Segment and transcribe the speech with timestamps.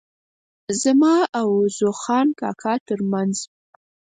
[0.81, 3.35] زما او عوض خان کاکا ترمنځ.